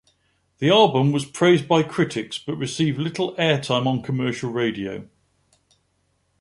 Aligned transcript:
The 0.57 0.71
album 0.71 1.11
was 1.11 1.25
praised 1.27 1.67
by 1.67 1.83
critics 1.83 2.39
but 2.39 2.55
received 2.55 2.97
little 2.97 3.35
airtime 3.35 3.85
on 3.85 4.01
commercial 4.01 4.49
radio. 4.49 5.07